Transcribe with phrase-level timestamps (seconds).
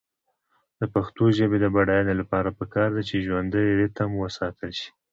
[0.79, 4.89] د پښتو ژبې د بډاینې لپاره پکار ده چې ژوندی ریتم وساتل شي.